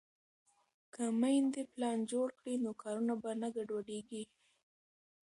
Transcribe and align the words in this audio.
که 0.93 1.03
میندې 1.21 1.61
پلان 1.73 1.97
جوړ 2.11 2.27
کړي 2.39 2.55
نو 2.63 2.71
کارونه 2.81 3.13
به 3.21 3.31
نه 3.41 3.47
ګډوډېږي. 3.55 4.23